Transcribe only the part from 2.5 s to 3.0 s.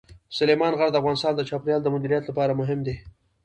مهم دي.